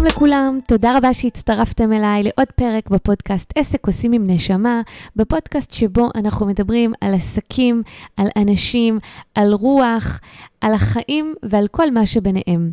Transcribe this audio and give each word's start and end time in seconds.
שלום 0.00 0.08
לכולם, 0.12 0.60
תודה 0.68 0.96
רבה 0.96 1.14
שהצטרפתם 1.14 1.92
אליי 1.92 2.22
לעוד 2.22 2.48
פרק 2.56 2.90
בפודקאסט 2.90 3.52
עסק 3.56 3.86
עושים 3.86 4.12
עם 4.12 4.26
נשמה, 4.26 4.80
בפודקאסט 5.16 5.72
שבו 5.72 6.08
אנחנו 6.14 6.46
מדברים 6.46 6.92
על 7.00 7.14
עסקים, 7.14 7.82
על 8.16 8.28
אנשים, 8.36 8.98
על 9.34 9.52
רוח, 9.52 10.20
על 10.60 10.74
החיים 10.74 11.34
ועל 11.42 11.68
כל 11.68 11.90
מה 11.90 12.06
שביניהם. 12.06 12.72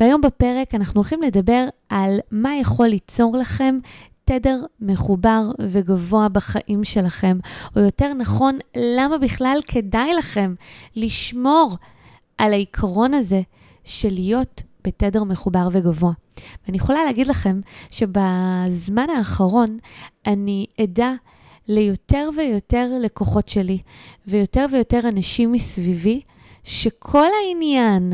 והיום 0.00 0.20
בפרק 0.20 0.74
אנחנו 0.74 0.94
הולכים 0.94 1.22
לדבר 1.22 1.68
על 1.88 2.18
מה 2.30 2.56
יכול 2.56 2.86
ליצור 2.86 3.36
לכם 3.36 3.78
תדר 4.24 4.60
מחובר 4.80 5.42
וגבוה 5.60 6.28
בחיים 6.28 6.84
שלכם, 6.84 7.38
או 7.76 7.80
יותר 7.80 8.14
נכון, 8.14 8.58
למה 8.76 9.18
בכלל 9.18 9.58
כדאי 9.66 10.14
לכם 10.14 10.54
לשמור 10.96 11.76
על 12.38 12.52
העיקרון 12.52 13.14
הזה 13.14 13.40
של 13.84 14.12
להיות 14.12 14.62
בתדר 14.88 15.24
מחובר 15.24 15.68
וגבוה. 15.72 16.12
ואני 16.66 16.76
יכולה 16.76 17.04
להגיד 17.04 17.26
לכם 17.26 17.60
שבזמן 17.90 19.06
האחרון 19.16 19.78
אני 20.26 20.66
עדה 20.80 21.14
ליותר 21.68 22.28
ויותר 22.36 22.88
לקוחות 23.00 23.48
שלי 23.48 23.78
ויותר 24.26 24.66
ויותר 24.72 25.00
אנשים 25.08 25.52
מסביבי, 25.52 26.20
שכל 26.64 27.26
העניין 27.44 28.12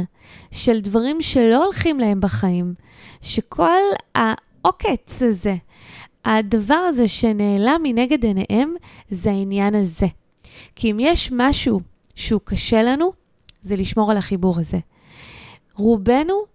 של 0.50 0.80
דברים 0.80 1.22
שלא 1.22 1.64
הולכים 1.64 2.00
להם 2.00 2.20
בחיים, 2.20 2.74
שכל 3.20 3.80
העוקץ 4.14 5.22
הזה, 5.22 5.56
הדבר 6.24 6.74
הזה 6.74 7.08
שנעלם 7.08 7.80
מנגד 7.82 8.24
עיניהם, 8.24 8.74
זה 9.08 9.30
העניין 9.30 9.74
הזה. 9.74 10.06
כי 10.76 10.90
אם 10.90 10.96
יש 11.00 11.30
משהו 11.32 11.80
שהוא 12.14 12.40
קשה 12.44 12.82
לנו, 12.82 13.12
זה 13.62 13.76
לשמור 13.76 14.10
על 14.10 14.16
החיבור 14.16 14.60
הזה. 14.60 14.78
רובנו 15.74 16.53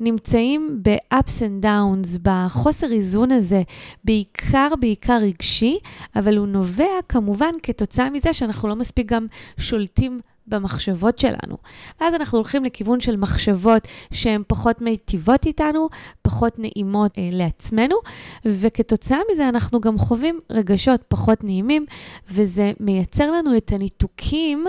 נמצאים 0.00 0.80
ב-ups 0.82 1.38
and 1.40 1.64
downs, 1.64 2.18
בחוסר 2.22 2.92
איזון 2.92 3.32
הזה, 3.32 3.62
בעיקר, 4.04 4.68
בעיקר 4.80 5.18
רגשי, 5.22 5.78
אבל 6.16 6.36
הוא 6.36 6.46
נובע 6.46 7.02
כמובן 7.08 7.52
כתוצאה 7.62 8.10
מזה 8.10 8.32
שאנחנו 8.32 8.68
לא 8.68 8.76
מספיק 8.76 9.06
גם 9.06 9.26
שולטים 9.58 10.20
במחשבות 10.50 11.18
שלנו. 11.18 11.56
ואז 12.00 12.14
אנחנו 12.14 12.38
הולכים 12.38 12.64
לכיוון 12.64 13.00
של 13.00 13.16
מחשבות 13.16 13.88
שהן 14.12 14.42
פחות 14.46 14.80
מיטיבות 14.80 15.46
איתנו, 15.46 15.88
פחות 16.22 16.58
נעימות 16.58 17.18
אה, 17.18 17.28
לעצמנו, 17.32 17.96
וכתוצאה 18.44 19.18
מזה 19.32 19.48
אנחנו 19.48 19.80
גם 19.80 19.98
חווים 19.98 20.38
רגשות 20.50 21.04
פחות 21.08 21.44
נעימים, 21.44 21.86
וזה 22.30 22.72
מייצר 22.80 23.30
לנו 23.30 23.56
את 23.56 23.72
הניתוקים 23.72 24.66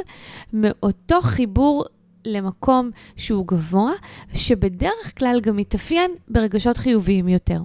מאותו 0.54 1.22
חיבור 1.22 1.86
למקום 2.26 2.90
שהוא 3.16 3.48
גבוה, 3.48 3.92
שבדרך 4.34 5.20
כלל 5.20 5.40
גם 5.42 5.58
מתאפיין 5.58 6.12
ברגשות 6.28 6.78
חיוביים 6.78 7.28
יותר. 7.28 7.62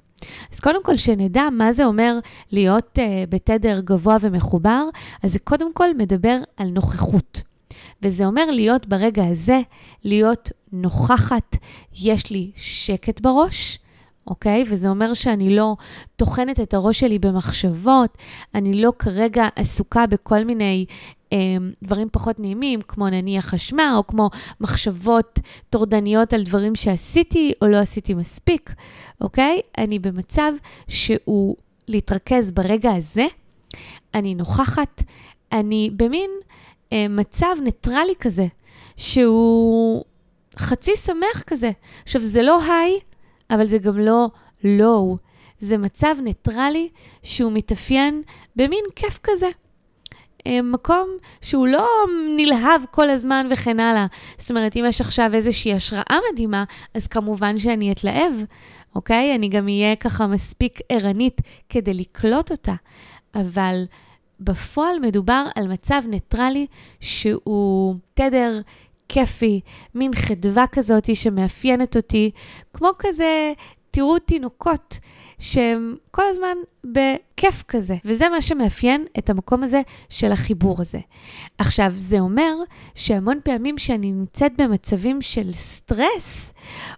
אז 0.52 0.60
קודם 0.60 0.84
כל, 0.84 0.96
שנדע 0.96 1.42
מה 1.52 1.72
זה 1.72 1.84
אומר 1.84 2.18
להיות 2.52 2.98
uh, 2.98 3.30
בתדר 3.30 3.80
גבוה 3.80 4.16
ומחובר, 4.20 4.84
אז 5.22 5.32
זה 5.32 5.38
קודם 5.38 5.72
כל 5.72 5.94
מדבר 5.94 6.36
על 6.56 6.68
נוכחות. 6.68 7.42
וזה 8.02 8.26
אומר 8.26 8.50
להיות 8.50 8.86
ברגע 8.86 9.24
הזה, 9.26 9.60
להיות 10.04 10.50
נוכחת, 10.72 11.56
יש 11.94 12.30
לי 12.30 12.50
שקט 12.54 13.20
בראש, 13.20 13.78
אוקיי? 14.26 14.64
וזה 14.68 14.88
אומר 14.88 15.14
שאני 15.14 15.56
לא 15.56 15.76
טוחנת 16.16 16.60
את 16.60 16.74
הראש 16.74 17.00
שלי 17.00 17.18
במחשבות, 17.18 18.18
אני 18.54 18.82
לא 18.82 18.92
כרגע 18.98 19.48
עסוקה 19.56 20.06
בכל 20.06 20.44
מיני 20.44 20.86
אה, 21.32 21.38
דברים 21.82 22.08
פחות 22.12 22.40
נעימים, 22.40 22.80
כמו 22.88 23.08
נניח 23.08 23.54
אשמה, 23.54 23.96
או 23.96 24.06
כמו 24.06 24.30
מחשבות 24.60 25.38
טורדניות 25.70 26.32
על 26.32 26.42
דברים 26.42 26.74
שעשיתי 26.74 27.52
או 27.62 27.66
לא 27.66 27.76
עשיתי 27.76 28.14
מספיק, 28.14 28.74
אוקיי? 29.20 29.60
אני 29.78 29.98
במצב 29.98 30.52
שהוא 30.88 31.56
להתרכז 31.88 32.52
ברגע 32.52 32.94
הזה, 32.94 33.26
אני 34.14 34.34
נוכחת, 34.34 35.02
אני 35.52 35.90
במין 35.96 36.30
אה, 36.92 37.06
מצב 37.08 37.56
ניטרלי 37.62 38.14
כזה, 38.20 38.46
שהוא 38.96 40.04
חצי 40.58 40.96
שמח 40.96 41.42
כזה. 41.46 41.70
עכשיו, 42.02 42.20
זה 42.20 42.42
לא 42.42 42.62
high, 42.62 42.98
אבל 43.50 43.66
זה 43.66 43.78
גם 43.78 43.98
לא 43.98 44.28
low. 44.64 45.16
זה 45.58 45.78
מצב 45.78 46.16
ניטרלי 46.22 46.88
שהוא 47.22 47.52
מתאפיין 47.52 48.22
במין 48.56 48.84
כיף 48.96 49.18
כזה. 49.22 49.48
אה, 50.46 50.62
מקום 50.62 51.08
שהוא 51.40 51.66
לא 51.66 51.88
נלהב 52.36 52.80
כל 52.90 53.10
הזמן 53.10 53.46
וכן 53.50 53.80
הלאה. 53.80 54.06
זאת 54.38 54.50
אומרת, 54.50 54.76
אם 54.76 54.84
יש 54.88 55.00
עכשיו 55.00 55.30
איזושהי 55.34 55.74
השראה 55.74 56.18
מדהימה, 56.32 56.64
אז 56.94 57.06
כמובן 57.06 57.58
שאני 57.58 57.92
אתלהב, 57.92 58.32
אוקיי? 58.94 59.34
אני 59.34 59.48
גם 59.48 59.68
אהיה 59.68 59.96
ככה 59.96 60.26
מספיק 60.26 60.78
ערנית 60.88 61.40
כדי 61.68 61.94
לקלוט 61.94 62.50
אותה. 62.50 62.74
אבל 63.34 63.84
בפועל 64.40 64.98
מדובר 64.98 65.46
על 65.54 65.68
מצב 65.68 66.02
ניטרלי 66.08 66.66
שהוא 67.00 67.94
תדר 68.14 68.60
כיפי, 69.08 69.60
מין 69.94 70.14
חדווה 70.14 70.66
כזאת 70.66 71.16
שמאפיינת 71.16 71.96
אותי, 71.96 72.30
כמו 72.72 72.88
כזה, 72.98 73.52
תראו 73.90 74.18
תינוקות 74.18 74.98
שהם 75.38 75.96
כל 76.10 76.22
הזמן 76.30 76.54
בכיף 76.84 77.62
כזה, 77.68 77.96
וזה 78.04 78.28
מה 78.28 78.40
שמאפיין 78.40 79.04
את 79.18 79.30
המקום 79.30 79.62
הזה 79.62 79.82
של 80.08 80.32
החיבור 80.32 80.80
הזה. 80.80 80.98
עכשיו, 81.58 81.92
זה 81.94 82.20
אומר 82.20 82.54
שהמון 82.94 83.40
פעמים 83.44 83.78
שאני 83.78 84.12
נמצאת 84.12 84.52
במצבים 84.60 85.22
של 85.22 85.52
סטרס, 85.52 86.52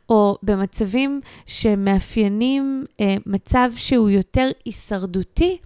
או 0.08 0.36
במצבים 0.42 1.20
שמאפיינים 1.46 2.84
אה, 3.00 3.16
מצב 3.26 3.70
שהוא 3.76 4.10
יותר 4.10 4.50
הישרדותי, 4.64 5.58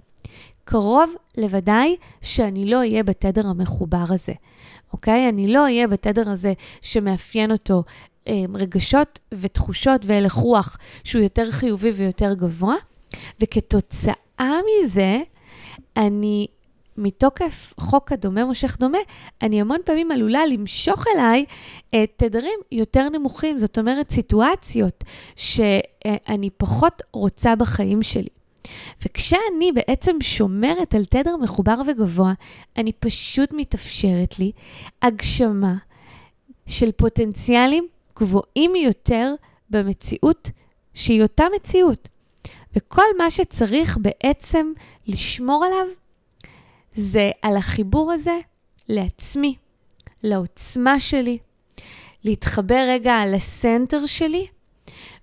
קרוב 0.72 1.14
לוודאי 1.36 1.96
שאני 2.22 2.70
לא 2.70 2.76
אהיה 2.76 3.02
בתדר 3.02 3.46
המחובר 3.46 4.04
הזה, 4.08 4.32
אוקיי? 4.92 5.28
אני 5.28 5.52
לא 5.52 5.62
אהיה 5.62 5.86
בתדר 5.86 6.30
הזה 6.30 6.52
שמאפיין 6.82 7.52
אותו 7.52 7.82
אה, 8.28 8.44
רגשות 8.54 9.18
ותחושות 9.32 10.00
והלך 10.04 10.32
רוח 10.32 10.78
שהוא 11.04 11.22
יותר 11.22 11.50
חיובי 11.50 11.90
ויותר 11.90 12.34
גבוה, 12.34 12.74
וכתוצאה 13.40 14.58
מזה, 14.84 15.18
אני, 15.96 16.46
מתוקף 16.96 17.74
חוק 17.80 18.12
הדומה 18.12 18.44
מושך 18.44 18.76
דומה, 18.80 18.98
אני 19.42 19.60
המון 19.60 19.78
פעמים 19.84 20.10
עלולה 20.10 20.46
למשוך 20.46 21.04
אליי 21.14 21.44
אה, 21.94 22.04
תדרים 22.16 22.60
יותר 22.72 23.08
נמוכים, 23.08 23.58
זאת 23.58 23.78
אומרת 23.78 24.10
סיטואציות 24.10 25.04
שאני 25.36 26.50
פחות 26.56 27.02
רוצה 27.12 27.56
בחיים 27.56 28.02
שלי. 28.02 28.41
וכשאני 29.04 29.72
בעצם 29.74 30.16
שומרת 30.20 30.94
על 30.94 31.04
תדר 31.04 31.36
מחובר 31.36 31.80
וגבוה, 31.86 32.32
אני 32.76 32.92
פשוט 32.92 33.52
מתאפשרת 33.52 34.38
לי 34.38 34.52
הגשמה 35.02 35.74
של 36.66 36.92
פוטנציאלים 36.92 37.88
גבוהים 38.18 38.76
יותר 38.76 39.34
במציאות 39.70 40.50
שהיא 40.94 41.22
אותה 41.22 41.44
מציאות. 41.56 42.08
וכל 42.76 43.06
מה 43.18 43.30
שצריך 43.30 43.98
בעצם 44.00 44.72
לשמור 45.06 45.64
עליו 45.64 45.86
זה 46.94 47.30
על 47.42 47.56
החיבור 47.56 48.12
הזה 48.12 48.38
לעצמי, 48.88 49.56
לעוצמה 50.22 51.00
שלי, 51.00 51.38
להתחבר 52.24 52.84
רגע 52.88 53.14
לסנטר 53.26 54.06
שלי 54.06 54.46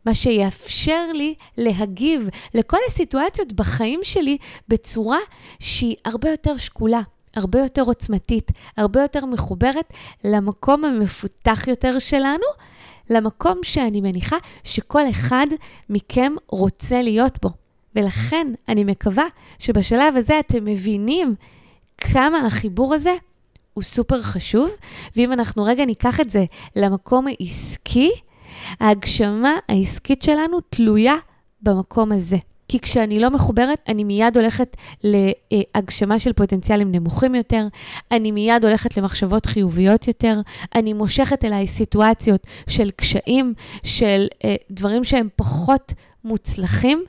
מה 0.05 0.13
שיאפשר 0.13 1.11
לי 1.13 1.35
להגיב 1.57 2.29
לכל 2.53 2.77
הסיטואציות 2.87 3.53
בחיים 3.53 3.99
שלי 4.03 4.37
בצורה 4.67 5.19
שהיא 5.59 5.95
הרבה 6.05 6.29
יותר 6.29 6.57
שקולה. 6.57 7.01
הרבה 7.35 7.59
יותר 7.59 7.81
עוצמתית, 7.81 8.51
הרבה 8.77 9.01
יותר 9.01 9.25
מחוברת 9.25 9.93
למקום 10.23 10.85
המפותח 10.85 11.67
יותר 11.67 11.99
שלנו, 11.99 12.45
למקום 13.09 13.59
שאני 13.63 14.01
מניחה 14.01 14.37
שכל 14.63 15.09
אחד 15.09 15.47
מכם 15.89 16.33
רוצה 16.47 17.01
להיות 17.01 17.37
בו. 17.41 17.49
ולכן 17.95 18.47
אני 18.67 18.83
מקווה 18.83 19.25
שבשלב 19.59 20.15
הזה 20.17 20.39
אתם 20.39 20.65
מבינים 20.65 21.35
כמה 21.97 22.45
החיבור 22.45 22.93
הזה 22.93 23.15
הוא 23.73 23.83
סופר 23.83 24.21
חשוב, 24.21 24.69
ואם 25.15 25.33
אנחנו 25.33 25.63
רגע 25.63 25.85
ניקח 25.85 26.19
את 26.19 26.29
זה 26.29 26.45
למקום 26.75 27.27
העסקי, 27.27 28.11
ההגשמה 28.79 29.53
העסקית 29.69 30.21
שלנו 30.21 30.59
תלויה 30.69 31.15
במקום 31.61 32.11
הזה. 32.11 32.37
כי 32.69 32.79
כשאני 32.79 33.19
לא 33.19 33.29
מחוברת, 33.29 33.79
אני 33.87 34.03
מיד 34.03 34.37
הולכת 34.37 34.77
להגשמה 35.03 36.19
של 36.19 36.33
פוטנציאלים 36.33 36.91
נמוכים 36.91 37.35
יותר, 37.35 37.67
אני 38.11 38.31
מיד 38.31 38.65
הולכת 38.65 38.97
למחשבות 38.97 39.45
חיוביות 39.45 40.07
יותר, 40.07 40.41
אני 40.75 40.93
מושכת 40.93 41.45
אליי 41.45 41.67
סיטואציות 41.67 42.47
של 42.67 42.91
קשיים, 42.91 43.53
של 43.83 44.27
אה, 44.43 44.55
דברים 44.71 45.03
שהם 45.03 45.27
פחות 45.35 45.93
מוצלחים, 46.23 47.03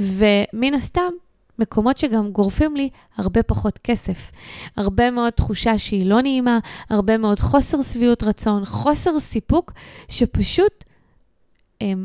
ומן 0.00 0.74
הסתם, 0.74 1.10
מקומות 1.58 1.96
שגם 1.96 2.30
גורפים 2.30 2.76
לי 2.76 2.88
הרבה 3.16 3.42
פחות 3.42 3.78
כסף. 3.78 4.30
הרבה 4.76 5.10
מאוד 5.10 5.32
תחושה 5.32 5.78
שהיא 5.78 6.06
לא 6.06 6.22
נעימה, 6.22 6.58
הרבה 6.90 7.18
מאוד 7.18 7.40
חוסר 7.40 7.82
שביעות 7.82 8.22
רצון, 8.22 8.64
חוסר 8.64 9.20
סיפוק, 9.20 9.72
שפשוט 10.08 10.84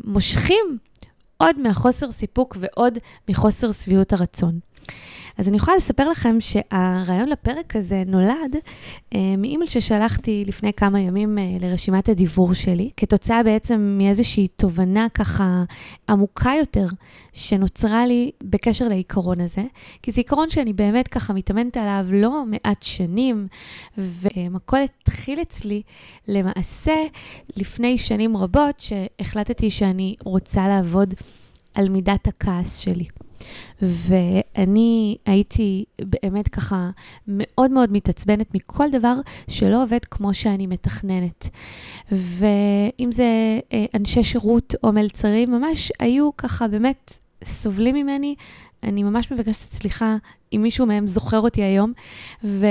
מושכים 0.03 0.77
עוד 1.37 1.59
מהחוסר 1.59 2.11
סיפוק 2.11 2.57
ועוד 2.59 2.97
מחוסר 3.29 3.71
שביעות 3.71 4.13
הרצון. 4.13 4.59
אז 5.37 5.47
אני 5.47 5.57
יכולה 5.57 5.77
לספר 5.77 6.09
לכם 6.09 6.37
שהרעיון 6.39 7.29
לפרק 7.29 7.75
הזה 7.75 8.03
נולד 8.07 8.55
אה, 9.15 9.19
מאימייל 9.37 9.69
ששלחתי 9.69 10.43
לפני 10.47 10.73
כמה 10.73 10.99
ימים 10.99 11.37
אה, 11.37 11.43
לרשימת 11.59 12.09
הדיבור 12.09 12.53
שלי, 12.53 12.89
כתוצאה 12.97 13.43
בעצם 13.43 13.95
מאיזושהי 13.97 14.47
תובנה 14.47 15.07
ככה 15.13 15.63
עמוקה 16.09 16.51
יותר 16.59 16.87
שנוצרה 17.33 18.07
לי 18.07 18.31
בקשר 18.43 18.87
לעיקרון 18.87 19.41
הזה, 19.41 19.63
כי 20.03 20.11
זה 20.11 20.21
עיקרון 20.21 20.49
שאני 20.49 20.73
באמת 20.73 21.07
ככה 21.07 21.33
מתאמנת 21.33 21.77
עליו 21.77 22.05
לא 22.11 22.43
מעט 22.45 22.83
שנים, 22.83 23.47
והכל 23.97 24.77
התחיל 24.83 25.41
אצלי 25.41 25.81
למעשה 26.27 26.95
לפני 27.57 27.97
שנים 27.97 28.37
רבות, 28.37 28.79
שהחלטתי 28.79 29.71
שאני 29.71 30.15
רוצה 30.23 30.67
לעבוד 30.67 31.13
על 31.73 31.89
מידת 31.89 32.27
הכעס 32.27 32.77
שלי. 32.77 33.24
ואני 33.81 35.17
הייתי 35.25 35.85
באמת 36.01 36.47
ככה 36.47 36.89
מאוד 37.27 37.71
מאוד 37.71 37.91
מתעצבנת 37.91 38.55
מכל 38.55 38.89
דבר 38.91 39.15
שלא 39.49 39.83
עובד 39.83 40.05
כמו 40.11 40.33
שאני 40.33 40.67
מתכננת. 40.67 41.49
ואם 42.11 43.11
זה 43.11 43.59
אה, 43.73 43.85
אנשי 43.93 44.23
שירות 44.23 44.75
או 44.83 44.91
מלצרים, 44.91 45.51
ממש 45.51 45.91
היו 45.99 46.37
ככה 46.37 46.67
באמת 46.67 47.19
סובלים 47.43 47.95
ממני. 47.95 48.35
אני 48.83 49.03
ממש 49.03 49.31
מבקשת 49.31 49.73
סליחה 49.73 50.15
אם 50.53 50.61
מישהו 50.61 50.85
מהם 50.85 51.07
זוכר 51.07 51.39
אותי 51.39 51.63
היום. 51.63 51.93
ו... 52.43 52.65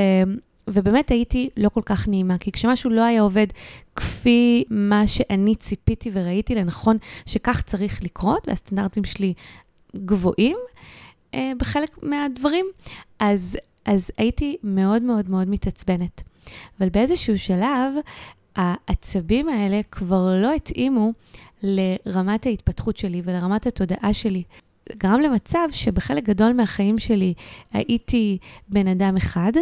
ובאמת 0.69 1.11
הייתי 1.11 1.51
לא 1.57 1.69
כל 1.69 1.81
כך 1.87 2.09
נעימה, 2.09 2.39
כי 2.39 2.53
כשמשהו 2.53 2.91
לא 2.91 3.03
היה 3.03 3.23
עובד 3.23 3.47
כפי 3.97 4.65
מה 4.71 5.07
שאני 5.07 5.55
ציפיתי 5.55 6.11
וראיתי 6.13 6.55
לנכון 6.55 6.97
שכך 7.27 7.63
צריך 7.63 8.05
לקרות, 8.05 8.49
והסטנדרטים 8.49 9.05
שלי 9.05 9.35
גבוהים 9.95 10.57
אה, 11.35 11.53
בחלק 11.59 12.03
מהדברים, 12.03 12.67
אז, 13.19 13.57
אז 13.85 14.11
הייתי 14.19 14.57
מאוד 14.63 15.03
מאוד 15.03 15.31
מאוד 15.31 15.49
מתעצבנת. 15.49 16.23
אבל 16.79 16.89
באיזשהו 16.89 17.39
שלב, 17.39 17.95
העצבים 18.57 19.49
האלה 19.49 19.81
כבר 19.91 20.29
לא 20.43 20.53
התאימו 20.53 21.13
לרמת 21.63 22.47
ההתפתחות 22.47 22.97
שלי 22.97 23.23
ולרמת 23.25 23.67
התודעה 23.67 24.13
שלי. 24.13 24.43
גרם 24.93 25.21
למצב 25.21 25.69
שבחלק 25.73 26.25
גדול 26.25 26.53
מהחיים 26.53 26.99
שלי 26.99 27.35
הייתי 27.73 28.39
בן 28.69 28.89
אדם 28.89 29.17
אחד, 29.17 29.53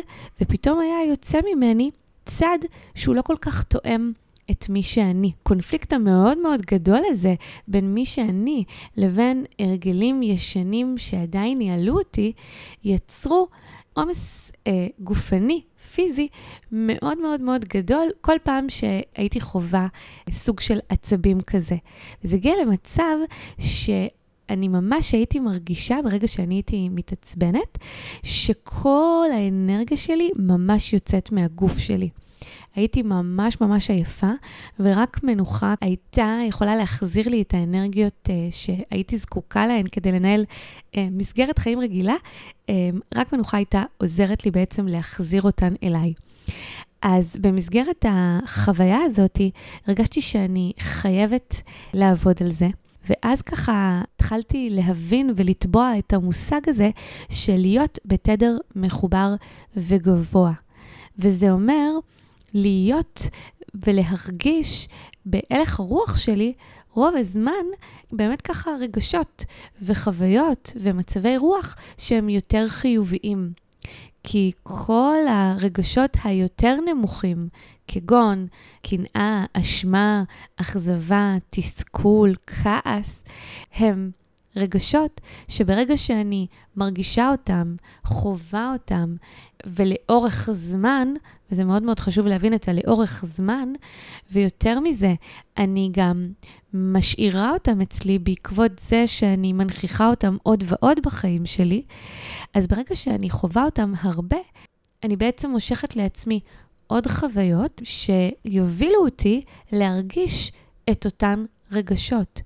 ופתאום 0.41 0.81
היה 0.81 1.11
יוצא 1.11 1.39
ממני 1.53 1.91
צד 2.27 2.59
שהוא 2.95 3.15
לא 3.15 3.23
כל 3.23 3.37
כך 3.41 3.63
תואם 3.63 4.13
את 4.51 4.69
מי 4.69 4.83
שאני. 4.83 5.33
קונפליקט 5.43 5.93
המאוד 5.93 6.39
מאוד 6.39 6.63
גדול 6.63 7.01
הזה 7.11 7.35
בין 7.69 7.95
מי 7.95 8.07
שאני 8.07 8.65
לבין 8.97 9.45
הרגלים 9.59 10.23
ישנים 10.23 10.99
שעדיין 10.99 11.59
ניהלו 11.59 11.99
אותי, 11.99 12.33
יצרו 12.85 13.49
עומס 13.93 14.53
אה, 14.67 14.87
גופני, 14.99 15.63
פיזי, 15.95 16.29
מאוד 16.73 17.19
מאוד 17.19 17.41
מאוד 17.41 17.65
גדול, 17.65 18.09
כל 18.21 18.37
פעם 18.43 18.67
שהייתי 18.71 19.41
חווה 19.41 19.87
סוג 20.31 20.61
של 20.61 20.79
עצבים 20.89 21.41
כזה. 21.41 21.77
וזה 22.25 22.37
הגיע 22.37 22.53
למצב 22.65 23.17
ש... 23.59 23.91
אני 24.51 24.69
ממש 24.69 25.13
הייתי 25.13 25.41
מרגישה 25.41 25.97
ברגע 26.05 26.29
שאני 26.29 26.55
הייתי 26.55 26.89
מתעצבנת, 26.89 27.79
שכל 28.23 29.27
האנרגיה 29.35 29.97
שלי 29.97 30.31
ממש 30.37 30.93
יוצאת 30.93 31.33
מהגוף 31.33 31.79
שלי. 31.79 32.09
הייתי 32.75 33.03
ממש 33.03 33.61
ממש 33.61 33.91
עייפה, 33.91 34.31
ורק 34.81 35.21
מנוחה 35.23 35.75
הייתה 35.81 36.39
יכולה 36.49 36.77
להחזיר 36.77 37.29
לי 37.29 37.43
את 37.43 37.55
האנרגיות 37.55 38.29
uh, 38.29 38.31
שהייתי 38.51 39.19
זקוקה 39.19 39.67
להן 39.67 39.87
כדי 39.93 40.13
לנהל 40.13 40.45
uh, 40.45 40.97
מסגרת 41.11 41.59
חיים 41.59 41.81
רגילה, 41.81 42.15
uh, 42.67 42.71
רק 43.15 43.33
מנוחה 43.33 43.57
הייתה 43.57 43.83
עוזרת 43.99 44.45
לי 44.45 44.51
בעצם 44.51 44.87
להחזיר 44.87 45.43
אותן 45.43 45.75
אליי. 45.83 46.13
אז 47.03 47.37
במסגרת 47.41 48.05
החוויה 48.09 48.99
הזאת, 49.05 49.41
הרגשתי 49.87 50.21
שאני 50.21 50.73
חייבת 50.79 51.63
לעבוד 51.95 52.37
על 52.41 52.51
זה. 52.51 52.69
ואז 53.09 53.43
ככה 53.43 54.03
התחלתי 54.15 54.71
להבין 54.71 55.33
ולתבוע 55.37 55.93
את 55.99 56.13
המושג 56.13 56.61
הזה 56.67 56.91
של 57.29 57.57
להיות 57.57 57.99
בתדר 58.05 58.57
מחובר 58.77 59.35
וגבוה. 59.77 60.53
וזה 61.19 61.51
אומר 61.51 61.91
להיות 62.55 63.23
ולהרגיש 63.75 64.89
בהלך 65.27 65.81
הרוח 65.81 66.19
שלי 66.19 66.53
רוב 66.91 67.17
הזמן 67.17 67.65
באמת 68.13 68.41
ככה 68.41 68.71
רגשות 68.81 69.45
וחוויות 69.83 70.73
ומצבי 70.81 71.37
רוח 71.37 71.77
שהם 71.99 72.29
יותר 72.29 72.69
חיוביים. 72.69 73.53
כי 74.25 74.53
כל 74.63 75.19
הרגשות 75.29 76.17
היותר 76.25 76.77
נמוכים, 76.87 77.49
כגון 77.89 78.47
קנאה, 78.83 79.45
אשמה, 79.53 80.23
אכזבה, 80.57 81.35
תסכול, 81.51 82.35
כעס, 82.47 83.25
הם 83.73 84.11
רגשות 84.57 85.21
שברגע 85.49 85.97
שאני 85.97 86.47
מרגישה 86.77 87.31
אותם, 87.31 87.75
חווה 88.05 88.73
אותם, 88.73 89.15
ולאורך 89.67 90.51
זמן, 90.53 91.09
וזה 91.51 91.65
מאוד 91.65 91.83
מאוד 91.83 91.99
חשוב 91.99 92.27
להבין 92.27 92.55
את 92.55 92.69
הלאורך 92.69 93.25
זמן, 93.27 93.69
ויותר 94.31 94.81
מזה, 94.81 95.15
אני 95.57 95.91
גם 95.93 96.29
משאירה 96.75 97.51
אותם 97.51 97.81
אצלי 97.81 98.19
בעקבות 98.19 98.73
זה 98.79 99.07
שאני 99.07 99.53
מנכיחה 99.53 100.11
אותם 100.11 100.37
עוד 100.43 100.65
ועוד 100.67 101.01
בחיים 101.05 101.47
שלי, 101.47 101.83
אז 102.55 102.67
ברגע 102.67 102.95
שאני 102.95 103.31
חווה 103.31 103.65
אותם 103.65 103.93
הרבה, 104.01 104.37
אני 105.05 105.17
בעצם 105.17 105.51
מושכת 105.51 105.97
לעצמי 105.97 106.41
עוד 106.87 107.07
חוויות 107.07 107.83
שיובילו 107.85 109.05
אותי 109.05 109.43
להרגיש 109.73 110.53
את 110.91 111.07
אותן 111.07 111.45
רגשות 111.73 112.41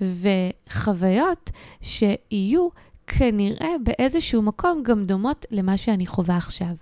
וחוויות 0.00 1.50
שיהיו 1.80 2.68
כנראה 3.06 3.70
באיזשהו 3.84 4.42
מקום 4.42 4.82
גם 4.82 5.04
דומות 5.04 5.46
למה 5.50 5.76
שאני 5.76 6.06
חווה 6.06 6.36
עכשיו. 6.36 6.74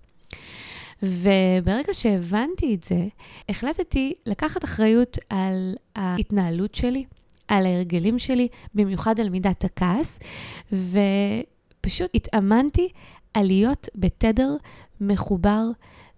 וברגע 1.03 1.95
שהבנתי 1.95 2.75
את 2.75 2.85
זה, 2.85 3.07
החלטתי 3.49 4.15
לקחת 4.27 4.65
אחריות 4.65 5.19
על 5.31 5.75
ההתנהלות 5.97 6.75
שלי, 6.75 7.05
על 7.49 7.67
ההרגלים 7.67 8.19
שלי, 8.19 8.49
במיוחד 8.75 9.21
על 9.21 9.29
מידת 9.29 9.65
הכעס, 9.65 10.19
ופשוט 10.73 12.11
התאמנתי 12.15 12.89
על 13.35 13.47
להיות 13.47 13.89
בתדר 13.95 14.57
מחובר 15.01 15.65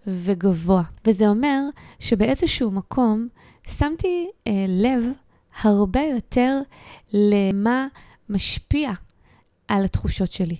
וגבוה. 0.07 0.83
וזה 1.07 1.27
אומר 1.27 1.59
שבאיזשהו 1.99 2.71
מקום 2.71 3.27
שמתי 3.67 4.27
אה, 4.47 4.65
לב 4.67 5.03
הרבה 5.61 6.01
יותר 6.01 6.59
למה 7.13 7.87
משפיע 8.29 8.91
על 9.67 9.85
התחושות 9.85 10.31
שלי. 10.31 10.57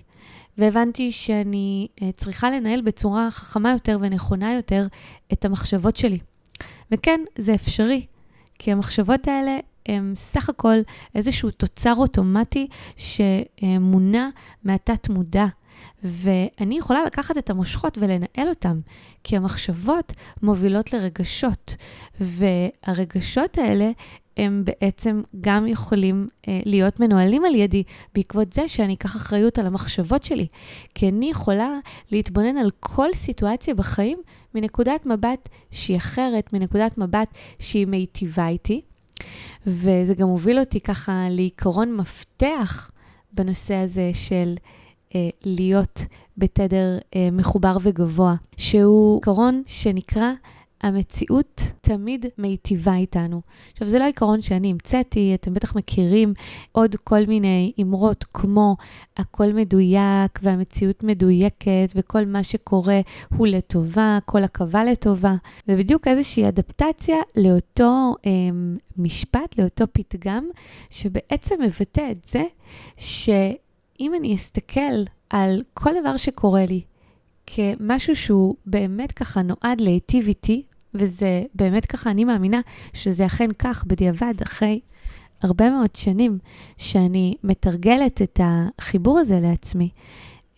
והבנתי 0.58 1.12
שאני 1.12 1.88
uh, 1.96 2.02
צריכה 2.16 2.50
לנהל 2.50 2.80
בצורה 2.80 3.30
חכמה 3.30 3.72
יותר 3.72 3.98
ונכונה 4.00 4.54
יותר 4.54 4.86
את 5.32 5.44
המחשבות 5.44 5.96
שלי. 5.96 6.18
וכן, 6.90 7.20
זה 7.38 7.54
אפשרי, 7.54 8.06
כי 8.58 8.72
המחשבות 8.72 9.28
האלה 9.28 9.58
הם 9.86 10.12
סך 10.16 10.48
הכל 10.48 10.76
איזשהו 11.14 11.50
תוצר 11.50 11.94
אוטומטי 11.96 12.68
שמונע 12.96 14.28
מהתת-מודע. 14.64 15.46
ואני 16.04 16.78
יכולה 16.78 17.04
לקחת 17.04 17.38
את 17.38 17.50
המושכות 17.50 17.98
ולנהל 17.98 18.48
אותם, 18.48 18.80
כי 19.24 19.36
המחשבות 19.36 20.12
מובילות 20.42 20.92
לרגשות, 20.92 21.76
והרגשות 22.20 23.58
האלה 23.58 23.90
הם 24.36 24.64
בעצם 24.64 25.22
גם 25.40 25.66
יכולים 25.66 26.28
אה, 26.48 26.60
להיות 26.64 27.00
מנוהלים 27.00 27.44
על 27.44 27.54
ידי 27.54 27.82
בעקבות 28.14 28.52
זה 28.52 28.68
שאני 28.68 28.94
אקח 28.94 29.16
אחריות 29.16 29.58
על 29.58 29.66
המחשבות 29.66 30.22
שלי. 30.22 30.46
כי 30.94 31.08
אני 31.08 31.30
יכולה 31.30 31.78
להתבונן 32.12 32.56
על 32.56 32.70
כל 32.80 33.08
סיטואציה 33.14 33.74
בחיים 33.74 34.18
מנקודת 34.54 35.06
מבט 35.06 35.48
שהיא 35.70 35.96
אחרת, 35.96 36.52
מנקודת 36.52 36.98
מבט 36.98 37.28
שהיא 37.58 37.86
מיטיבה 37.86 38.48
איתי. 38.48 38.80
וזה 39.66 40.14
גם 40.14 40.28
הוביל 40.28 40.58
אותי 40.58 40.80
ככה 40.80 41.26
לעיקרון 41.30 41.96
מפתח 41.96 42.90
בנושא 43.32 43.74
הזה 43.74 44.10
של 44.14 44.54
אה, 45.14 45.28
להיות 45.44 46.04
בתדר 46.36 46.98
אה, 47.16 47.28
מחובר 47.32 47.76
וגבוה, 47.82 48.34
שהוא 48.56 49.16
עיקרון 49.16 49.62
שנקרא 49.66 50.32
המציאות 50.82 51.60
תמיד 51.80 52.26
מיטיבה 52.38 52.96
איתנו. 52.96 53.40
עכשיו, 53.72 53.88
זה 53.88 53.98
לא 53.98 54.04
עיקרון 54.04 54.42
שאני 54.42 54.70
המצאתי, 54.70 55.34
אתם 55.34 55.54
בטח 55.54 55.76
מכירים 55.76 56.34
עוד 56.72 56.96
כל 57.04 57.26
מיני 57.26 57.72
אמרות 57.82 58.24
כמו 58.34 58.76
הכל 59.16 59.52
מדויק 59.52 60.38
והמציאות 60.42 61.02
מדויקת 61.02 61.92
וכל 61.94 62.26
מה 62.26 62.42
שקורה 62.42 63.00
הוא 63.36 63.46
לטובה, 63.46 64.18
כל 64.24 64.44
עכבה 64.44 64.84
לטובה. 64.84 65.34
זה 65.66 65.76
בדיוק 65.76 66.08
איזושהי 66.08 66.48
אדפטציה 66.48 67.16
לאותו 67.36 68.14
אה, 68.26 68.30
משפט, 68.96 69.58
לאותו 69.58 69.84
פתגם, 69.92 70.44
שבעצם 70.90 71.54
מבטא 71.62 72.10
את 72.10 72.24
זה 72.24 72.42
שאם 72.96 74.12
אני 74.18 74.34
אסתכל 74.34 75.02
על 75.30 75.62
כל 75.74 75.90
דבר 76.00 76.16
שקורה 76.16 76.66
לי, 76.66 76.82
כמשהו 77.46 78.16
שהוא 78.16 78.54
באמת 78.66 79.12
ככה 79.12 79.42
נועד 79.42 79.80
להיטיב 79.80 80.28
איתי, 80.28 80.62
וזה 80.94 81.42
באמת 81.54 81.86
ככה, 81.86 82.10
אני 82.10 82.24
מאמינה 82.24 82.60
שזה 82.92 83.26
אכן 83.26 83.48
כך 83.58 83.84
בדיעבד, 83.86 84.34
אחרי 84.42 84.80
הרבה 85.42 85.70
מאוד 85.70 85.96
שנים 85.96 86.38
שאני 86.76 87.34
מתרגלת 87.44 88.22
את 88.22 88.40
החיבור 88.42 89.18
הזה 89.18 89.40
לעצמי. 89.40 89.90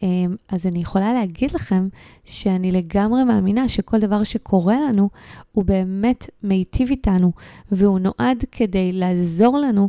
אמ, 0.02 0.36
אז 0.48 0.66
אני 0.66 0.78
יכולה 0.78 1.12
להגיד 1.12 1.52
לכם 1.52 1.88
שאני 2.24 2.72
לגמרי 2.72 3.24
מאמינה 3.24 3.68
שכל 3.68 4.00
דבר 4.00 4.22
שקורה 4.22 4.76
לנו 4.88 5.10
הוא 5.52 5.64
באמת 5.64 6.30
מיטיב 6.42 6.90
איתנו, 6.90 7.32
והוא 7.72 7.98
נועד 7.98 8.44
כדי 8.52 8.92
לעזור 8.92 9.58
לנו 9.58 9.88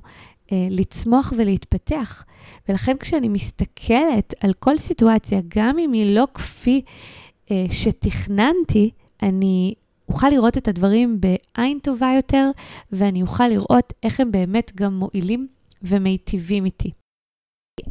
אה, 0.51 0.67
לצמוח 0.69 1.33
ולהתפתח. 1.37 2.25
ולכן 2.69 2.97
כשאני 2.97 3.29
מסתכלת 3.29 4.33
על 4.39 4.53
כל 4.53 4.77
סיטואציה, 4.77 5.41
גם 5.47 5.79
אם 5.79 5.91
היא 5.91 6.15
לא 6.15 6.27
כפי 6.33 6.81
אה, 7.51 7.65
שתכננתי, 7.69 8.89
אני 9.23 9.73
אוכל 10.09 10.29
לראות 10.29 10.57
את 10.57 10.67
הדברים 10.67 11.21
בעין 11.21 11.79
טובה 11.79 12.07
יותר, 12.15 12.49
ואני 12.91 13.21
אוכל 13.21 13.47
לראות 13.47 13.93
איך 14.03 14.19
הם 14.19 14.31
באמת 14.31 14.71
גם 14.75 14.99
מועילים 14.99 15.47
ומיטיבים 15.81 16.65
איתי. 16.65 16.91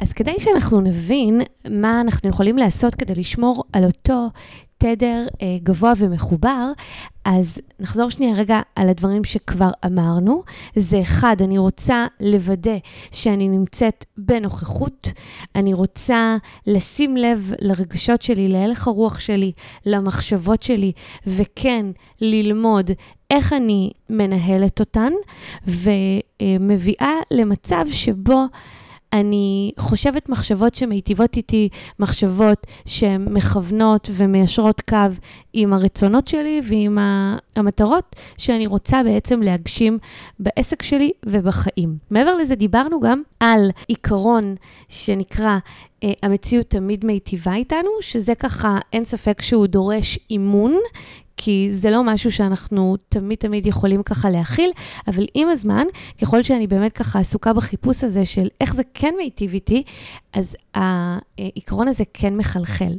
אז 0.01 0.13
כדי 0.13 0.35
שאנחנו 0.39 0.81
נבין 0.81 1.41
מה 1.69 2.01
אנחנו 2.01 2.29
יכולים 2.29 2.57
לעשות 2.57 2.95
כדי 2.95 3.15
לשמור 3.15 3.63
על 3.73 3.85
אותו 3.85 4.29
תדר 4.77 5.27
אה, 5.41 5.57
גבוה 5.63 5.93
ומחובר, 5.97 6.71
אז 7.25 7.59
נחזור 7.79 8.09
שנייה 8.09 8.33
רגע 8.35 8.61
על 8.75 8.89
הדברים 8.89 9.23
שכבר 9.23 9.69
אמרנו. 9.85 10.43
זה 10.75 11.01
אחד, 11.01 11.35
אני 11.41 11.57
רוצה 11.57 12.05
לוודא 12.19 12.77
שאני 13.11 13.47
נמצאת 13.47 14.05
בנוכחות, 14.17 15.11
אני 15.55 15.73
רוצה 15.73 16.37
לשים 16.67 17.17
לב 17.17 17.51
לרגשות 17.61 18.21
שלי, 18.21 18.47
להלך 18.47 18.87
הרוח 18.87 19.19
שלי, 19.19 19.51
למחשבות 19.85 20.63
שלי, 20.63 20.91
וכן 21.27 21.85
ללמוד 22.21 22.91
איך 23.31 23.53
אני 23.53 23.91
מנהלת 24.09 24.79
אותן, 24.79 25.11
ומביאה 25.67 27.13
למצב 27.31 27.85
שבו 27.91 28.45
אני 29.13 29.71
חושבת 29.79 30.29
מחשבות 30.29 30.75
שמיטיבות 30.75 31.37
איתי, 31.37 31.69
מחשבות 31.99 32.67
שמכוונות 32.85 34.09
ומיישרות 34.13 34.81
קו 34.81 34.97
עם 35.53 35.73
הרצונות 35.73 36.27
שלי 36.27 36.61
ועם 36.69 36.97
המטרות 37.55 38.15
שאני 38.37 38.67
רוצה 38.67 39.03
בעצם 39.03 39.41
להגשים 39.41 39.97
בעסק 40.39 40.83
שלי 40.83 41.11
ובחיים. 41.25 41.97
מעבר 42.09 42.35
לזה, 42.35 42.55
דיברנו 42.55 42.99
גם 42.99 43.21
על 43.39 43.69
עיקרון 43.87 44.55
שנקרא 44.89 45.57
אה, 46.03 46.11
המציאות 46.23 46.69
תמיד 46.69 47.05
מיטיבה 47.05 47.55
איתנו, 47.55 47.89
שזה 48.01 48.35
ככה, 48.35 48.77
אין 48.93 49.05
ספק 49.05 49.41
שהוא 49.41 49.67
דורש 49.67 50.19
אימון, 50.29 50.73
כי 51.37 51.69
זה 51.73 51.89
לא 51.89 52.03
משהו 52.03 52.31
שאנחנו 52.31 52.95
תמיד 53.09 53.37
תמיד 53.37 53.65
יכולים 53.65 54.03
ככה 54.03 54.29
להכיל, 54.29 54.71
אבל 55.07 55.25
עם 55.33 55.49
הזמן, 55.49 55.85
ככל 56.21 56.43
שאני 56.43 56.67
באמת 56.67 56.91
ככה 56.91 57.19
עסוקה 57.19 57.53
בחיפוש 57.53 58.03
הזה 58.03 58.25
של 58.25 58.47
איך 58.61 58.75
זה 58.75 58.83
כן 58.93 59.13
מיטיב 59.17 59.53
איתי, 59.53 59.83
אז 60.33 60.55
העיקרון 60.73 61.87
הזה 61.87 62.03
כן 62.13 62.37
מחלחל. 62.37 62.93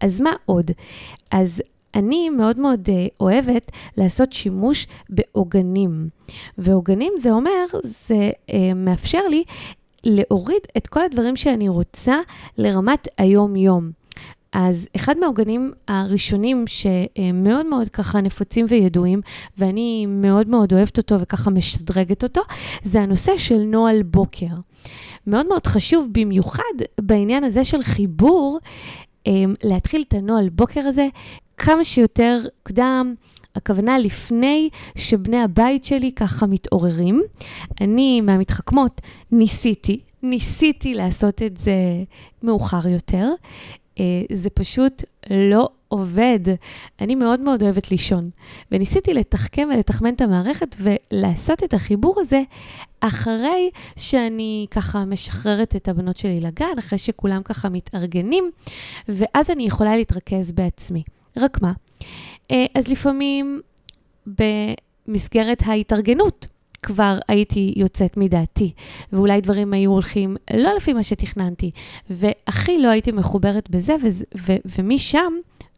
אז 0.00 0.20
מה 0.20 0.32
עוד? 0.46 0.70
אז 1.30 1.62
אני 1.94 2.30
מאוד 2.30 2.60
מאוד 2.60 2.88
uh, 2.88 2.92
אוהבת 3.20 3.72
לעשות 3.96 4.32
שימוש 4.32 4.86
בעוגנים. 5.10 6.08
ועוגנים 6.58 7.12
זה 7.18 7.30
אומר, 7.30 7.64
זה 8.08 8.30
uh, 8.46 8.52
מאפשר 8.76 9.28
לי 9.30 9.44
להוריד 10.04 10.62
את 10.76 10.86
כל 10.86 11.04
הדברים 11.04 11.36
שאני 11.36 11.68
רוצה 11.68 12.16
לרמת 12.58 13.08
היום-יום. 13.18 13.90
אז 14.52 14.86
אחד 14.96 15.14
מהעוגנים 15.18 15.72
הראשונים 15.88 16.64
שמאוד 16.66 17.66
מאוד 17.66 17.88
ככה 17.88 18.20
נפוצים 18.20 18.66
וידועים, 18.68 19.20
ואני 19.58 20.06
מאוד 20.06 20.48
מאוד 20.48 20.72
אוהבת 20.72 20.98
אותו 20.98 21.20
וככה 21.20 21.50
משדרגת 21.50 22.22
אותו, 22.22 22.40
זה 22.82 23.00
הנושא 23.00 23.32
של 23.36 23.58
נוהל 23.58 24.02
בוקר. 24.02 24.54
מאוד 25.26 25.48
מאוד 25.48 25.66
חשוב 25.66 26.08
במיוחד 26.12 26.62
בעניין 27.00 27.44
הזה 27.44 27.64
של 27.64 27.82
חיבור, 27.82 28.58
אמ, 29.26 29.54
להתחיל 29.62 30.04
את 30.08 30.14
הנוהל 30.14 30.48
בוקר 30.48 30.80
הזה 30.80 31.08
כמה 31.56 31.84
שיותר 31.84 32.46
קדם. 32.62 33.14
הכוונה 33.56 33.98
לפני 33.98 34.68
שבני 34.98 35.42
הבית 35.42 35.84
שלי 35.84 36.12
ככה 36.12 36.46
מתעוררים. 36.46 37.22
אני 37.80 38.20
מהמתחכמות 38.20 39.00
ניסיתי, 39.32 40.00
ניסיתי 40.22 40.94
לעשות 40.94 41.42
את 41.42 41.56
זה 41.56 41.74
מאוחר 42.42 42.88
יותר. 42.88 43.28
אה, 44.00 44.04
זה 44.32 44.50
פשוט 44.50 45.04
לא 45.30 45.68
עובד. 45.88 46.40
אני 47.00 47.14
מאוד 47.14 47.40
מאוד 47.40 47.62
אוהבת 47.62 47.90
לישון, 47.90 48.30
וניסיתי 48.72 49.14
לתחכם 49.14 49.68
ולתחמן 49.74 50.14
את 50.14 50.20
המערכת 50.20 50.76
ולעשות 50.78 51.64
את 51.64 51.74
החיבור 51.74 52.14
הזה 52.20 52.42
אחרי 53.00 53.70
שאני 53.96 54.66
ככה 54.70 55.04
משחררת 55.04 55.76
את 55.76 55.88
הבנות 55.88 56.16
שלי 56.16 56.40
לגן, 56.40 56.78
אחרי 56.78 56.98
שכולם 56.98 57.42
ככה 57.42 57.68
מתארגנים, 57.68 58.50
ואז 59.08 59.50
אני 59.50 59.66
יכולה 59.66 59.96
להתרכז 59.96 60.52
בעצמי. 60.52 61.02
רק 61.36 61.62
מה? 61.62 61.72
אה, 62.50 62.66
אז 62.74 62.88
לפעמים 62.88 63.60
במסגרת 64.26 65.62
ההתארגנות, 65.66 66.46
כבר 66.86 67.18
הייתי 67.28 67.74
יוצאת 67.76 68.16
מדעתי, 68.16 68.72
ואולי 69.12 69.40
דברים 69.40 69.72
היו 69.72 69.90
הולכים 69.90 70.36
לא 70.54 70.76
לפי 70.76 70.92
מה 70.92 71.02
שתכננתי, 71.02 71.70
והכי 72.10 72.82
לא 72.82 72.90
הייתי 72.90 73.12
מחוברת 73.12 73.70
בזה, 73.70 73.96
ו- 74.02 74.38
ו- 74.38 74.56
ומשם, 74.78 75.32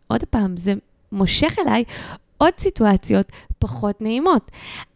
עוד 0.07 0.25
פעם, 0.25 0.57
זה 0.57 0.75
מושך 1.13 1.57
אליי 1.59 1.85
עוד 2.39 2.53
סיטואציות 2.59 3.27
פחות 3.59 4.01
נעימות. 4.01 4.51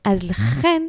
אז 0.04 0.30
לכן, 0.30 0.82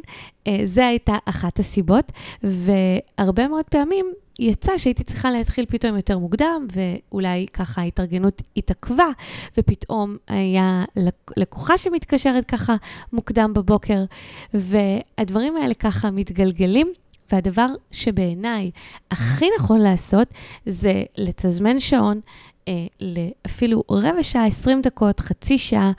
אה, 0.46 0.60
זו 0.64 0.82
הייתה 0.82 1.16
אחת 1.24 1.58
הסיבות, 1.58 2.12
והרבה 2.42 3.48
מאוד 3.48 3.64
פעמים 3.64 4.12
יצא 4.38 4.78
שהייתי 4.78 5.04
צריכה 5.04 5.30
להתחיל 5.30 5.66
פתאום 5.68 5.96
יותר 5.96 6.18
מוקדם, 6.18 6.66
ואולי 6.72 7.46
ככה 7.52 7.80
ההתארגנות 7.80 8.42
התעכבה, 8.56 9.06
ופתאום 9.58 10.16
היה 10.28 10.84
לקוחה 11.36 11.78
שמתקשרת 11.78 12.44
ככה 12.44 12.76
מוקדם 13.12 13.52
בבוקר, 13.54 14.04
והדברים 14.54 15.56
האלה 15.56 15.74
ככה 15.74 16.10
מתגלגלים. 16.10 16.92
והדבר 17.32 17.66
שבעיניי 17.90 18.70
הכי 19.10 19.46
נכון 19.58 19.80
לעשות 19.80 20.28
זה 20.66 21.02
לתזמן 21.16 21.78
שעון 21.78 22.20
אה, 22.68 22.72
אפילו 23.46 23.82
רבע 23.90 24.22
שעה, 24.22 24.46
20 24.46 24.82
דקות, 24.82 25.20
חצי 25.20 25.58
שעה, 25.58 25.92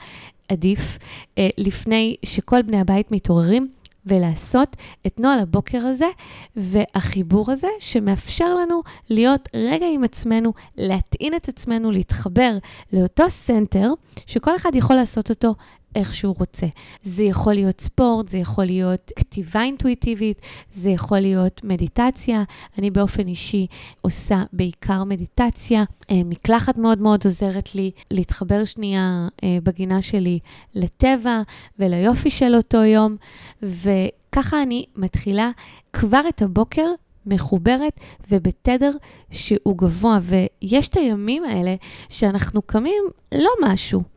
עדיף, 0.48 0.98
אה, 1.38 1.48
לפני 1.58 2.16
שכל 2.22 2.62
בני 2.62 2.80
הבית 2.80 3.12
מתעוררים, 3.12 3.68
ולעשות 4.06 4.76
את 5.06 5.20
נוהל 5.20 5.38
הבוקר 5.38 5.86
הזה 5.86 6.08
והחיבור 6.56 7.50
הזה, 7.52 7.68
שמאפשר 7.80 8.54
לנו 8.54 8.82
להיות 9.10 9.48
רגע 9.54 9.86
עם 9.94 10.04
עצמנו, 10.04 10.52
להטעין 10.76 11.34
את 11.34 11.48
עצמנו, 11.48 11.90
להתחבר 11.90 12.58
לאותו 12.92 13.30
center, 13.30 13.92
שכל 14.26 14.56
אחד 14.56 14.70
יכול 14.74 14.96
לעשות 14.96 15.30
אותו 15.30 15.54
איך 15.96 16.14
שהוא 16.14 16.34
רוצה. 16.38 16.66
זה 17.02 17.24
יכול 17.24 17.54
להיות 17.54 17.80
ספורט, 17.80 18.28
זה 18.28 18.38
יכול 18.38 18.64
להיות 18.64 19.12
כתיבה 19.16 19.62
אינטואיטיבית, 19.62 20.40
זה 20.72 20.90
יכול 20.90 21.20
להיות 21.20 21.60
מדיטציה. 21.64 22.42
אני 22.78 22.90
באופן 22.90 23.26
אישי 23.26 23.66
עושה 24.00 24.42
בעיקר 24.52 25.04
מדיטציה. 25.04 25.84
אה, 26.10 26.20
מקלחת 26.24 26.78
מאוד 26.78 27.00
מאוד 27.00 27.20
עוזרת 27.24 27.74
לי 27.74 27.90
להתחבר 28.10 28.64
שנייה 28.64 29.28
אה, 29.44 29.58
בגינה 29.62 30.02
שלי 30.02 30.38
לטבע 30.74 31.42
וליופי 31.78 32.30
של 32.30 32.54
אותו 32.54 32.84
יום, 32.84 33.16
וככה 33.62 34.62
אני 34.62 34.84
מתחילה 34.96 35.50
כבר 35.92 36.20
את 36.28 36.42
הבוקר 36.42 36.86
מחוברת 37.26 38.00
ובתדר 38.30 38.90
שהוא 39.30 39.78
גבוה. 39.78 40.18
ויש 40.22 40.88
את 40.88 40.96
הימים 40.96 41.44
האלה 41.44 41.74
שאנחנו 42.08 42.62
קמים 42.62 43.02
לא 43.34 43.50
משהו. 43.62 44.15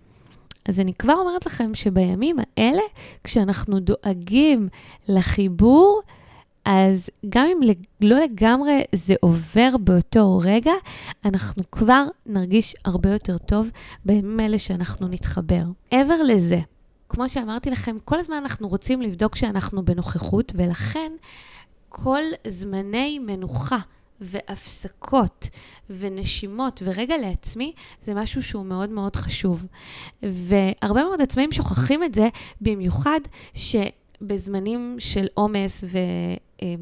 אז 0.70 0.80
אני 0.80 0.94
כבר 0.94 1.14
אומרת 1.14 1.46
לכם 1.46 1.72
שבימים 1.74 2.38
האלה, 2.58 2.82
כשאנחנו 3.24 3.80
דואגים 3.80 4.70
לחיבור, 5.08 6.02
אז 6.66 7.10
גם 7.30 7.46
אם 7.46 7.60
לא 8.02 8.20
לגמרי 8.20 8.84
זה 8.96 9.16
עובר 9.22 9.70
באותו 9.80 10.42
רגע, 10.44 10.72
אנחנו 11.26 11.64
כבר 11.72 12.04
נרגיש 12.26 12.76
הרבה 12.86 13.10
יותר 13.10 13.38
טוב 13.38 13.70
בימים 14.06 14.40
האלה 14.40 14.58
שאנחנו 14.58 15.08
נתחבר. 15.08 15.64
מעבר 15.92 16.24
לזה, 16.24 16.60
כמו 17.10 17.30
שאמרתי 17.30 17.70
לכם, 17.70 17.98
כל 18.06 18.20
הזמן 18.20 18.36
אנחנו 18.36 18.68
רוצים 18.68 19.02
לבדוק 19.02 19.36
שאנחנו 19.36 19.86
בנוכחות, 19.86 20.52
ולכן 20.56 21.12
כל 21.90 22.22
זמני 22.48 23.20
מנוחה 23.20 23.80
והפסקות 24.22 25.50
ונשימות 25.90 26.82
ורגע 26.86 27.18
לעצמי, 27.18 27.74
זה 28.02 28.14
משהו 28.14 28.44
שהוא 28.44 28.66
מאוד 28.66 28.90
מאוד 28.90 29.16
חשוב. 29.16 29.66
והרבה 30.24 31.04
מאוד 31.04 31.22
עצמאים 31.22 31.52
שוכחים 31.52 32.04
את 32.04 32.16
זה, 32.16 32.30
במיוחד 32.62 33.20
שבזמנים 33.54 34.96
של 35.00 35.28
עומס 35.34 35.84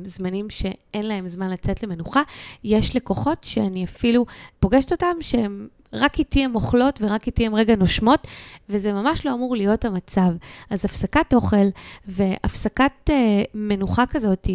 וזמנים 0.04 0.50
שאין 0.50 1.06
להם 1.06 1.28
זמן 1.28 1.50
לצאת 1.50 1.84
למנוחה, 1.84 2.22
יש 2.64 2.96
לקוחות 2.96 3.44
שאני 3.44 3.84
אפילו 3.84 4.26
פוגשת 4.60 4.92
אותם 4.92 5.16
שהם 5.22 5.68
רק 5.94 6.20
איתי 6.20 6.44
הן 6.44 6.56
אוכלות 6.56 7.00
ורק 7.02 7.28
איתי 7.28 7.46
הן 7.46 7.54
רגע 7.54 7.76
נושמות, 7.76 8.28
וזה 8.70 8.94
ממש 8.94 9.26
לא 9.26 9.34
אמור 9.34 9.56
להיות 9.56 9.86
המצב. 9.86 10.32
אז 10.70 10.86
הפסקת 10.86 11.34
אוכל 11.34 11.68
והפסקת 12.06 13.10
אה, 13.10 13.44
מנוחה 13.54 14.06
כזאת, 14.06 14.48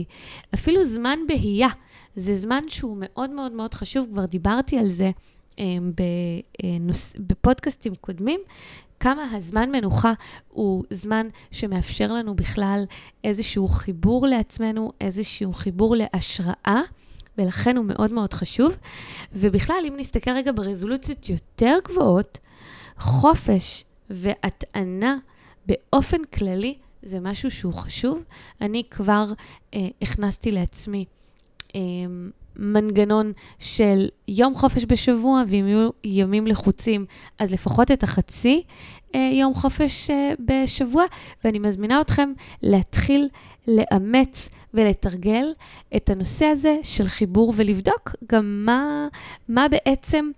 אפילו 0.54 0.84
זמן 0.84 1.18
בהייה, 1.28 1.68
זה 2.16 2.36
זמן 2.36 2.62
שהוא 2.68 2.96
מאוד 3.00 3.30
מאוד 3.30 3.52
מאוד 3.52 3.74
חשוב, 3.74 4.08
כבר 4.12 4.24
דיברתי 4.24 4.78
על 4.78 4.88
זה 4.88 5.10
אה, 5.58 5.64
בנוס, 6.60 7.12
בפודקאסטים 7.18 7.94
קודמים, 8.00 8.40
כמה 9.00 9.24
הזמן 9.32 9.70
מנוחה 9.70 10.12
הוא 10.48 10.84
זמן 10.90 11.28
שמאפשר 11.50 12.12
לנו 12.12 12.36
בכלל 12.36 12.84
איזשהו 13.24 13.68
חיבור 13.68 14.26
לעצמנו, 14.26 14.92
איזשהו 15.00 15.52
חיבור 15.52 15.96
להשראה. 15.96 16.80
ולכן 17.38 17.76
הוא 17.76 17.84
מאוד 17.84 18.12
מאוד 18.12 18.32
חשוב. 18.32 18.76
ובכלל, 19.32 19.84
אם 19.88 19.94
נסתכל 19.96 20.30
רגע 20.30 20.52
ברזולוציות 20.54 21.28
יותר 21.28 21.78
גבוהות, 21.84 22.38
חופש 22.98 23.84
והטענה 24.10 25.16
באופן 25.66 26.24
כללי 26.24 26.78
זה 27.02 27.20
משהו 27.20 27.50
שהוא 27.50 27.74
חשוב. 27.74 28.22
אני 28.60 28.82
כבר 28.90 29.26
אה, 29.74 29.88
הכנסתי 30.02 30.50
לעצמי 30.50 31.04
אה, 31.74 31.80
מנגנון 32.56 33.32
של 33.58 34.08
יום 34.28 34.54
חופש 34.54 34.84
בשבוע, 34.88 35.42
ואם 35.48 35.66
יהיו 35.66 35.90
ימים 36.04 36.46
לחוצים, 36.46 37.06
אז 37.38 37.52
לפחות 37.52 37.90
את 37.90 38.02
החצי 38.02 38.62
אה, 39.14 39.30
יום 39.34 39.54
חופש 39.54 40.10
אה, 40.10 40.32
בשבוע, 40.44 41.04
ואני 41.44 41.58
מזמינה 41.58 42.00
אתכם 42.00 42.32
להתחיל 42.62 43.28
לאמץ 43.68 44.48
ולתרגל 44.74 45.52
את 45.96 46.10
הנושא 46.10 46.44
הזה 46.44 46.76
של 46.82 47.08
חיבור 47.08 47.52
ולבדוק 47.56 48.10
גם 48.32 48.62
מה, 48.66 49.08
מה 49.48 49.66
בעצם 49.68 50.30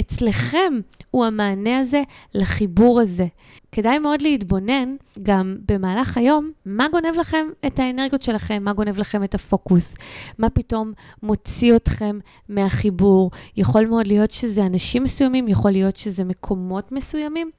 אצלכם 0.00 0.72
הוא 1.10 1.24
המענה 1.24 1.78
הזה 1.78 2.02
לחיבור 2.34 3.00
הזה. 3.00 3.26
כדאי 3.72 3.98
מאוד 3.98 4.22
להתבונן 4.22 4.96
גם 5.22 5.56
במהלך 5.68 6.16
היום, 6.16 6.52
מה 6.66 6.86
גונב 6.88 7.18
לכם 7.18 7.46
את 7.66 7.78
האנרגיות 7.78 8.22
שלכם, 8.22 8.62
מה 8.64 8.72
גונב 8.72 8.98
לכם 8.98 9.24
את 9.24 9.34
הפוקוס, 9.34 9.94
מה 10.38 10.50
פתאום 10.50 10.92
מוציא 11.22 11.76
אתכם 11.76 12.18
מהחיבור. 12.48 13.30
יכול 13.56 13.86
מאוד 13.86 14.06
להיות 14.06 14.30
שזה 14.30 14.66
אנשים 14.66 15.02
מסוימים, 15.02 15.48
יכול 15.48 15.70
להיות 15.70 15.96
שזה 15.96 16.24
מקומות 16.24 16.92
מסוימים, 16.92 17.50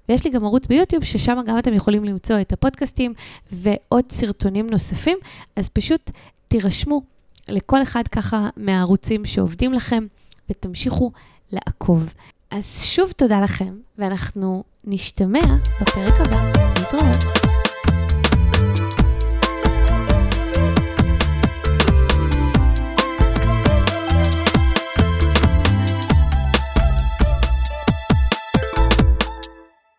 ויש 0.09 0.25
לי 0.25 0.29
גם 0.31 0.43
ערוץ 0.43 0.67
ביוטיוב, 0.67 1.03
ששם 1.03 1.37
גם 1.45 1.59
אתם 1.59 1.73
יכולים 1.73 2.03
למצוא 2.05 2.41
את 2.41 2.53
הפודקאסטים 2.53 3.13
ועוד 3.51 4.11
סרטונים 4.11 4.69
נוספים, 4.69 5.17
אז 5.55 5.69
פשוט 5.69 6.11
תירשמו 6.47 7.01
לכל 7.47 7.81
אחד 7.81 8.07
ככה 8.07 8.49
מהערוצים 8.57 9.25
שעובדים 9.25 9.73
לכם, 9.73 10.05
ותמשיכו 10.49 11.11
לעקוב. 11.51 12.13
אז 12.57 12.83
שוב 12.83 13.11
תודה 13.11 13.41
לכם, 13.41 13.73
ואנחנו 13.97 14.63
נשתמע 14.83 15.39
בפרק 15.81 16.13
הבא. 16.19 16.51
להתראות. 16.79 17.54